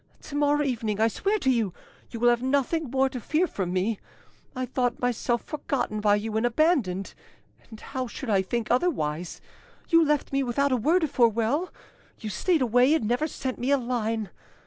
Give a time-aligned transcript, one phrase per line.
[0.23, 1.75] To morrow evening, I swear to you,
[2.09, 3.99] you will have nothing more to fear from me.
[4.55, 7.13] I thought myself forgotten by you and abandoned;
[7.69, 9.41] and how should I think otherwise?
[9.89, 11.71] You left me without a word of farewell,
[12.19, 14.31] you stayed away and never sent me a line!